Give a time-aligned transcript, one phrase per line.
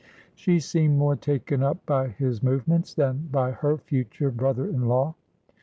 [0.33, 4.87] She seemed more taken up by his move ments than by her future brother in
[4.87, 5.13] law.